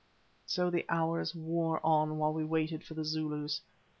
[0.47, 3.61] So the hours wore on while we waited for the Zulus.